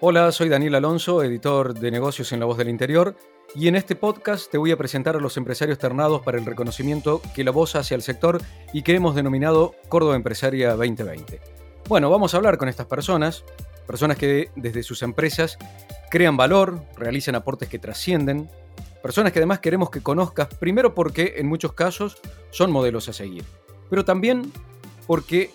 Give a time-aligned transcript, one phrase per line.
[0.00, 3.16] Hola, soy Daniel Alonso, editor de negocios en La Voz del Interior,
[3.54, 7.20] y en este podcast te voy a presentar a los empresarios ternados para el reconocimiento
[7.34, 8.40] que la voz hace al sector
[8.72, 11.40] y que hemos denominado Córdoba Empresaria 2020.
[11.88, 13.44] Bueno, vamos a hablar con estas personas,
[13.86, 15.58] personas que desde sus empresas
[16.10, 18.48] crean valor, realizan aportes que trascienden,
[19.02, 22.18] Personas que además queremos que conozcas, primero porque en muchos casos
[22.50, 23.44] son modelos a seguir,
[23.88, 24.52] pero también
[25.06, 25.50] porque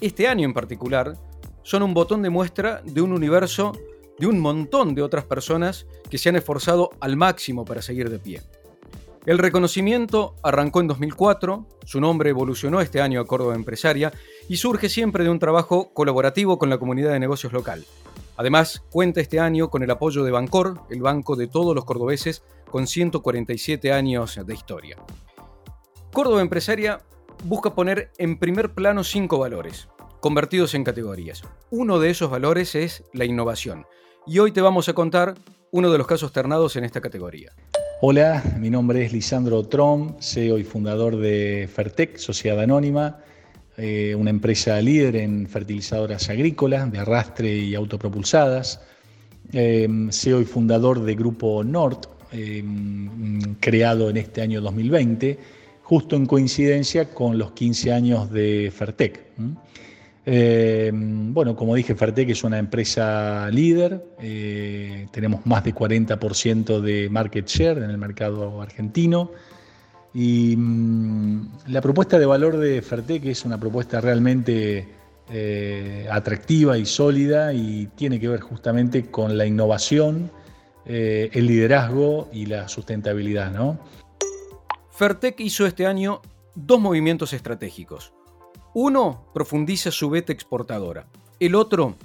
[0.00, 1.16] este año en particular
[1.62, 3.72] son un botón de muestra de un universo
[4.18, 8.18] de un montón de otras personas que se han esforzado al máximo para seguir de
[8.18, 8.42] pie.
[9.26, 14.12] El reconocimiento arrancó en 2004, su nombre evolucionó este año a Córdoba Empresaria
[14.48, 17.84] y surge siempre de un trabajo colaborativo con la comunidad de negocios local.
[18.36, 22.42] Además, cuenta este año con el apoyo de Bancor, el banco de todos los cordobeses
[22.70, 24.96] con 147 años de historia.
[26.12, 27.00] Córdoba Empresaria
[27.44, 29.88] busca poner en primer plano cinco valores,
[30.20, 31.42] convertidos en categorías.
[31.70, 33.86] Uno de esos valores es la innovación.
[34.26, 35.34] Y hoy te vamos a contar
[35.70, 37.52] uno de los casos ternados en esta categoría.
[38.00, 43.18] Hola, mi nombre es Lisandro Trom, CEO y fundador de Fertec, Sociedad Anónima,
[43.76, 48.80] eh, una empresa líder en fertilizadoras agrícolas de arrastre y autopropulsadas.
[49.52, 55.38] Eh, CEO y fundador de Grupo Nord, Em, creado en este año 2020,
[55.82, 59.20] justo en coincidencia con los 15 años de Fertec.
[60.30, 67.08] Em, bueno, como dije, Fertec es una empresa líder, eh, tenemos más de 40% de
[67.08, 69.30] market share en el mercado argentino.
[70.12, 74.86] Y mm, la propuesta de valor de Fertec es una propuesta realmente
[75.30, 80.30] eh, atractiva y sólida y tiene que ver justamente con la innovación
[80.84, 83.50] eh, el liderazgo y la sustentabilidad.
[83.50, 83.78] ¿no?
[84.90, 86.20] Fertec hizo este año
[86.54, 88.12] dos movimientos estratégicos.
[88.80, 91.08] Uno profundiza su beta exportadora.
[91.40, 91.96] El otro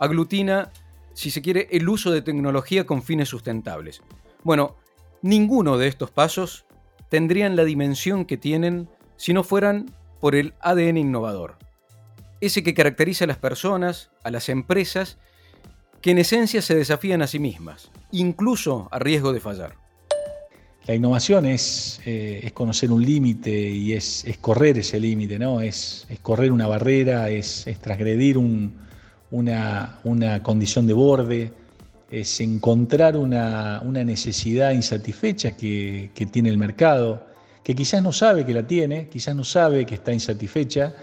[0.00, 0.72] aglutina,
[1.14, 4.02] si se quiere, el uso de tecnología con fines sustentables.
[4.42, 4.74] Bueno,
[5.22, 6.66] ninguno de estos pasos
[7.10, 11.58] tendrían la dimensión que tienen si no fueran por el ADN innovador.
[12.40, 15.18] Ese que caracteriza a las personas, a las empresas
[16.00, 19.85] que en esencia se desafían a sí mismas, incluso a riesgo de fallar.
[20.86, 25.60] La innovación es, eh, es conocer un límite y es, correr ese límite, ¿no?
[25.60, 29.98] Es, correr una barrera, es, transgredir una,
[30.44, 31.52] condición de borde,
[32.08, 37.26] es encontrar una, necesidad insatisfecha que, tiene el mercado,
[37.64, 40.94] que quizás no sabe que la tiene, quizás no sabe que está insatisfecha,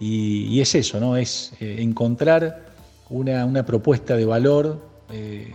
[0.00, 1.14] y, es eso, ¿no?
[1.14, 2.64] Es eh, encontrar
[3.10, 4.80] una, propuesta de valor
[5.10, 5.52] eh,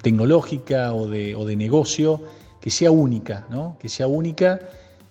[0.00, 2.22] tecnológica o de, negocio
[2.64, 3.46] que sea única,
[3.78, 4.58] que sea única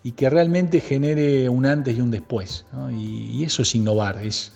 [0.02, 2.66] y que realmente genere un antes y un después.
[2.98, 4.54] Y, eso es innovar, es,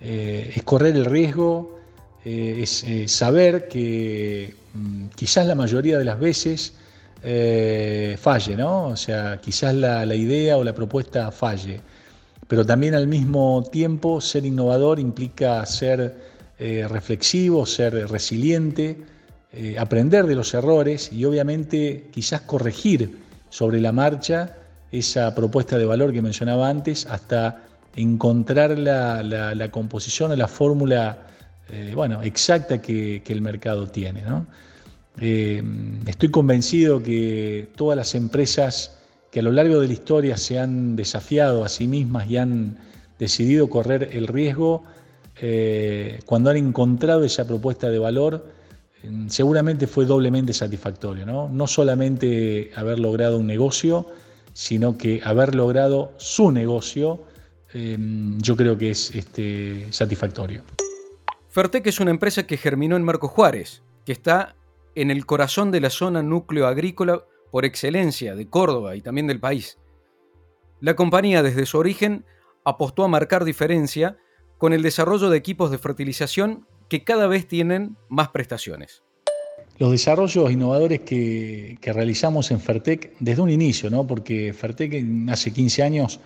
[0.00, 1.78] eh, correr el riesgo,
[2.24, 6.72] eh, es saber que mm, quizás la mayoría de las veces
[8.16, 8.86] falle, ¿no?
[8.86, 11.82] o sea, quizás la, la idea o la propuesta falle
[12.48, 16.16] pero también al mismo tiempo ser innovador implica ser
[16.58, 18.96] eh, reflexivo, ser resiliente,
[19.52, 23.18] eh, aprender de los errores y obviamente quizás corregir
[23.48, 24.56] sobre la marcha
[24.92, 27.64] esa propuesta de valor que mencionaba antes hasta
[27.96, 31.26] encontrar la, composición o la fórmula
[31.68, 34.22] eh, bueno, exacta que, el mercado tiene.
[36.06, 38.96] estoy convencido que todas las empresas
[39.30, 42.78] que a lo largo de la historia se han desafiado a sí mismas y han
[43.18, 44.82] decidido correr el riesgo,
[45.40, 48.46] eh, cuando han encontrado esa propuesta de valor,
[49.28, 51.26] seguramente fue doblemente satisfactorio.
[51.26, 51.48] ¿no?
[51.48, 54.06] no solamente haber logrado un negocio,
[54.52, 57.22] sino que haber logrado su negocio,
[57.72, 60.62] em, yo creo que es este, satisfactorio.
[61.48, 64.54] Fertec es una empresa que germinó en Marco Juárez, que está
[64.94, 69.40] en el corazón de la zona núcleo agrícola por excelencia de Córdoba y también del
[69.40, 69.78] país.
[70.80, 72.24] La compañía desde su origen
[72.64, 74.16] apostó a marcar diferencia
[74.58, 79.02] con el desarrollo de equipos de fertilización que cada vez tienen más prestaciones.
[79.78, 84.06] Los desarrollos innovadores que, realizamos en Fertec desde un inicio, ¿no?
[84.06, 86.20] porque Fertec hace 15 años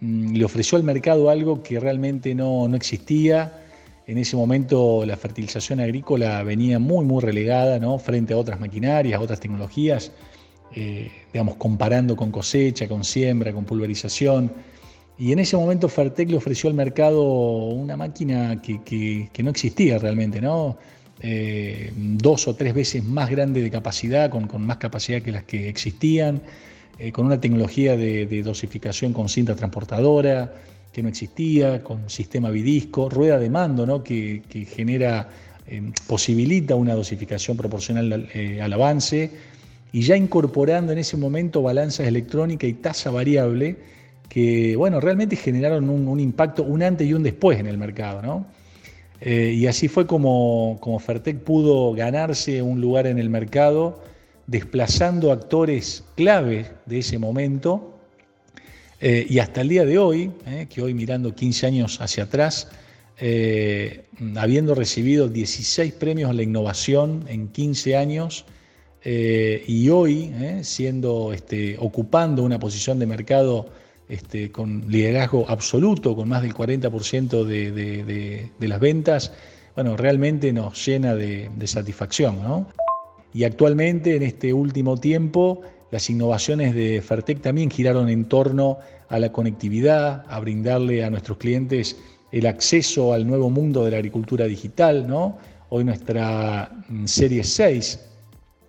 [0.00, 3.58] mm, le ofreció al mercado algo que realmente no, existía
[4.06, 7.98] En ese momento la fertilización agrícola venía muy, muy relegada ¿no?
[7.98, 10.12] frente a otras maquinarias, otras tecnologías,
[10.74, 14.52] eh, digamos, comparando con cosecha, con siembra, con pulverización.
[15.18, 20.40] Y en ese momento Fertec le ofreció al mercado una máquina que, no existía realmente,
[20.40, 20.78] ¿no?
[21.20, 25.68] Eh, dos o tres veces más grande de capacidad, con, más capacidad que las que
[25.68, 26.42] existían,
[26.98, 30.52] eh, con una tecnología de, dosificación con cinta transportadora
[30.92, 34.02] que no existía, con sistema bidisco, rueda de mando ¿no?
[34.02, 34.42] que,
[34.74, 35.28] genera,
[35.68, 39.30] eh, posibilita una dosificación proporcional al, al avance,
[39.92, 43.76] y ya incorporando en ese momento balanzas electrónicas y tasa variable
[44.32, 48.46] que, bueno, realmente generaron un, impacto, un antes y un después en el mercado, ¿no?
[49.20, 54.02] Eh, y así fue como, como Fertec pudo ganarse un lugar en el mercado,
[54.46, 57.98] desplazando actores clave de ese momento.
[59.02, 62.70] Eh, y hasta el día de hoy, eh, que hoy mirando 15 años hacia atrás,
[64.36, 68.46] habiendo recibido 16 premios a la innovación en 15 años,
[69.04, 70.32] y hoy
[70.62, 73.68] siendo, este, ocupando una posición de mercado
[74.12, 79.32] este, con liderazgo absoluto, con más del 40% de, las ventas,
[79.74, 82.66] bueno, realmente nos llena de, satisfacción.
[83.32, 89.18] Y actualmente, en este último tiempo, las innovaciones de Fertec también giraron en torno a
[89.18, 91.96] la conectividad, a brindarle a nuestros clientes
[92.32, 95.08] el acceso al nuevo mundo de la agricultura digital.
[95.08, 95.38] ¿no?
[95.70, 97.98] Hoy nuestra mm, serie 6,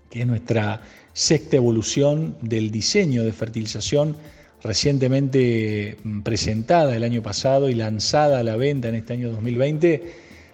[0.09, 0.79] que es nuestra
[1.11, 4.15] sexta evolución del diseño de fertilización,
[4.63, 10.03] recientemente mm, presentada el año pasado y lanzada a la venta en este año 2020,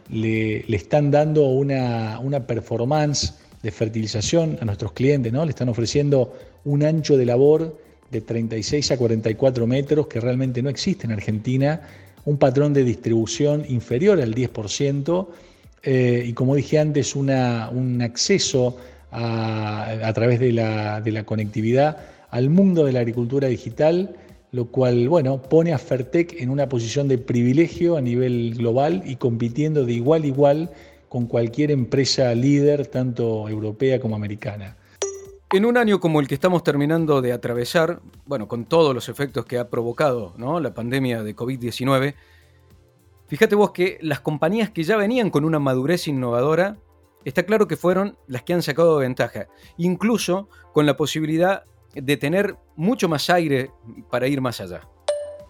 [0.09, 5.43] le, están dando una, performance de fertilización a nuestros clientes, ¿no?
[5.45, 6.33] Le están ofreciendo
[6.65, 7.79] un ancho de labor
[8.09, 11.81] de 36 a 44 metros que realmente no existe en Argentina,
[12.25, 15.27] un patrón de distribución inferior al 10%
[15.83, 18.77] eh, y como dije antes, una, un acceso
[19.11, 21.97] a, través de la, de la conectividad
[22.31, 24.15] al mundo de la agricultura digital,
[24.51, 29.15] lo cual, bueno, pone a Fertec en una posición de privilegio a nivel global y
[29.15, 30.71] compitiendo de igual a igual
[31.07, 34.77] con cualquier empresa líder, tanto europea como americana.
[35.51, 39.45] En un año como el que estamos terminando de atravesar, bueno, con todos los efectos
[39.45, 40.59] que ha provocado ¿no?
[40.59, 42.13] la pandemia de COVID-19,
[43.27, 46.77] fíjate vos que las compañías que ya venían con una madurez innovadora,
[47.25, 49.47] está claro que fueron las que han sacado ventaja,
[49.77, 51.63] incluso con la posibilidad
[51.93, 53.69] de tener mucho más aire
[54.09, 54.81] para ir más allá.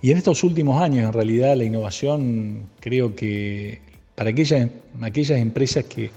[0.01, 3.81] Y en estos últimos años, en realidad, la innovación creo que
[4.15, 4.69] para aquellas,
[5.01, 6.11] aquellas empresas que,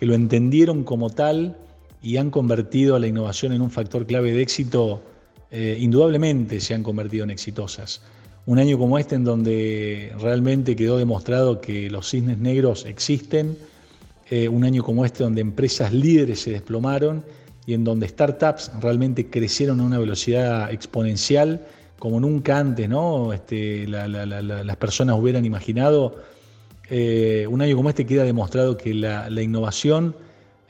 [0.00, 1.56] lo entendieron como tal
[2.02, 5.00] y han convertido a la innovación en un factor clave de éxito,
[5.50, 8.02] eh, indudablemente se han convertido en exitosas.
[8.44, 13.56] Un año como este en donde realmente quedó demostrado que los cisnes negros existen,
[14.28, 17.24] eh, un año como este donde empresas líderes se desplomaron
[17.66, 21.66] y en donde startups realmente crecieron a una velocidad exponencial
[21.98, 23.32] como nunca antes, ¿no?
[23.32, 26.16] Este, las personas hubieran imaginado.
[26.90, 30.14] Eh, un año como este queda demostrado que la, innovación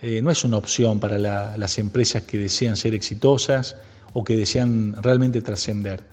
[0.00, 3.76] eh, no es una opción para las empresas que desean ser exitosas
[4.12, 6.04] o que desean realmente trascender.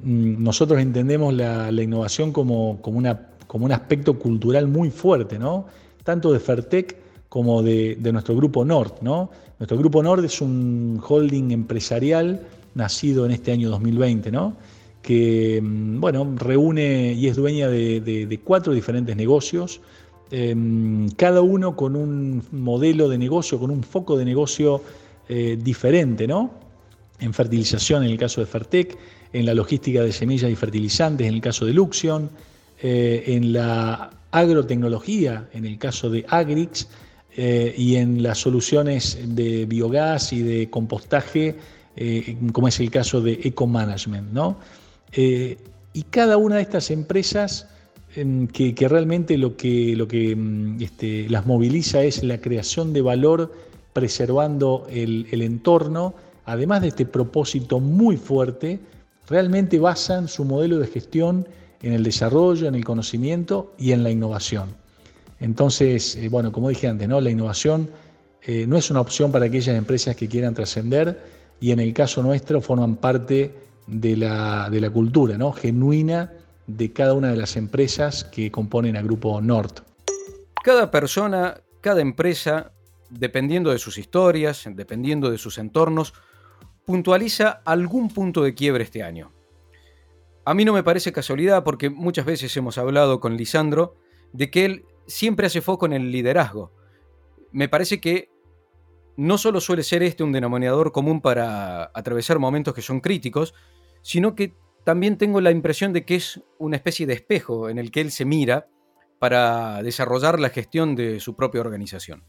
[0.00, 5.66] Mm, nosotros entendemos la, innovación como, como, una, como un aspecto cultural muy fuerte, ¿no?
[6.04, 6.96] tanto de Fertec
[7.30, 8.94] como de, nuestro grupo Nord.
[9.00, 9.30] ¿no?
[9.58, 14.56] Nuestro grupo Nord es un holding empresarial nacido en este año 2020, ¿no?
[15.00, 19.80] que mm, bueno, reúne y es dueña de, cuatro diferentes negocios,
[20.30, 24.82] em, cada uno con un modelo de negocio, con un foco de negocio
[25.28, 26.50] eh, diferente, ¿no?
[27.20, 28.98] En fertilización en el caso de Fertec,
[29.32, 32.30] en la logística de semillas y fertilizantes en el caso de Luxion,
[32.82, 36.88] eh, en la agrotecnología en el caso de Agrix,
[37.42, 41.56] eh, y en las soluciones de biogás y de compostaje,
[41.96, 44.30] eh, como es el caso de Eco Management.
[44.30, 44.58] ¿no?
[45.12, 45.56] Eh,
[45.94, 47.66] y cada una de estas empresas
[48.14, 49.96] em, que, realmente lo que,
[50.36, 53.54] mm, este, las moviliza es la creación de valor
[53.94, 56.12] preservando el entorno,
[56.44, 58.80] además de este propósito muy fuerte,
[59.30, 61.48] realmente basan su modelo de gestión
[61.80, 64.79] en el desarrollo, en el conocimiento y en la innovación.
[65.40, 67.20] Entonces, eh, bueno, como dije antes, ¿no?
[67.20, 67.90] la innovación
[68.42, 71.20] eh, no es una opción para aquellas empresas que quieran trascender
[71.60, 73.54] y en el caso nuestro forman parte
[73.86, 75.52] de la, de la cultura ¿no?
[75.52, 76.32] genuina
[76.66, 79.82] de cada una de las empresas que componen a Grupo Nord.
[80.62, 82.72] Cada persona, cada empresa,
[83.08, 86.12] dependiendo de sus historias, dependiendo de sus entornos,
[86.84, 89.32] puntualiza algún punto de quiebre este año.
[90.44, 93.96] A mí no me parece casualidad porque muchas veces hemos hablado con Lisandro
[94.32, 96.72] de que él siempre hace foco en el liderazgo.
[97.52, 98.30] Me parece que
[99.16, 103.54] no solo suele ser este un denominador común para atravesar momentos que son críticos,
[104.02, 104.54] sino que
[104.84, 108.10] también tengo la impresión de que es una especie de espejo en el que él
[108.10, 108.68] se mira
[109.18, 112.24] para desarrollar la gestión de su propia organización.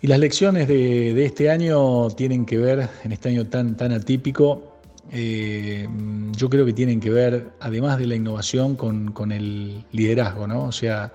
[0.00, 4.74] Y las lecciones de, este año tienen que ver, en este año tan, tan atípico,
[5.10, 5.88] eh,
[6.36, 10.64] yo creo que tienen que ver, además de la innovación, con, el liderazgo, ¿no?
[10.64, 11.12] O sea,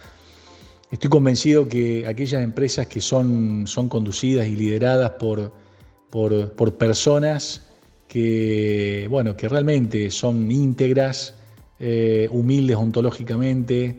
[0.92, 5.52] estoy convencido que aquellas empresas que son, son conducidas y lideradas por,
[6.10, 7.62] por, personas
[8.08, 11.36] que, bueno, que realmente son íntegras,
[11.80, 13.96] eh, humildes ontológicamente,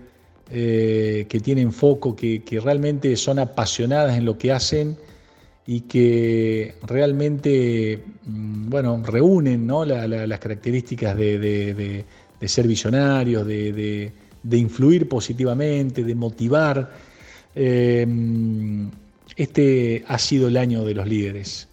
[0.52, 4.96] eh, que tienen foco, que, realmente son apasionadas en lo que hacen
[5.64, 12.04] y que realmente, mm, bueno, reúnen las características de,
[12.44, 14.12] ser visionarios, de,
[14.52, 16.90] influir positivamente, de motivar.
[17.54, 18.06] Eh,
[19.36, 21.68] este ha sido el año de los líderes.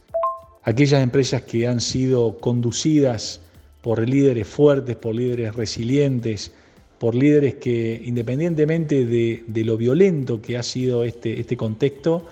[0.63, 3.41] Aquellas empresas que han sido conducidas
[3.81, 6.51] por líderes fuertes, por líderes resilientes,
[6.99, 12.25] por líderes que, independientemente de, lo violento que ha sido este, este contexto,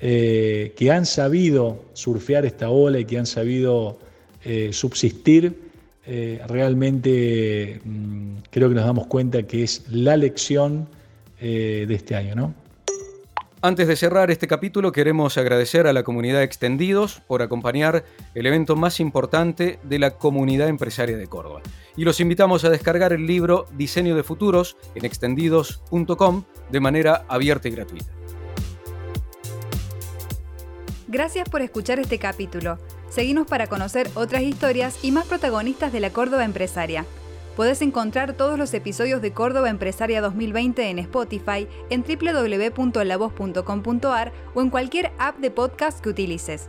[0.00, 3.98] eh, que han sabido surfear esta ola y que han sabido
[4.44, 5.65] eh, subsistir,
[6.06, 10.88] eh, realmente mm, creo que nos damos cuenta que es la lección
[11.38, 12.54] de este año.
[13.66, 18.76] Antes de cerrar este capítulo, queremos agradecer a la comunidad Extendidos por acompañar el evento
[18.76, 21.62] más importante de la comunidad empresaria de Córdoba.
[21.96, 27.66] Y los invitamos a descargar el libro Diseño de Futuros en extendidos.com de manera abierta
[27.66, 28.15] y gratuita.
[31.08, 32.80] Gracias por escuchar este capítulo.
[33.08, 37.06] Seguimos para conocer otras historias y más protagonistas de la Córdoba empresaria.
[37.54, 44.68] Puedes encontrar todos los episodios de Córdoba Empresaria 2020 en Spotify, en www.lavoz.com.ar o en
[44.68, 46.68] cualquier app de podcast que utilices.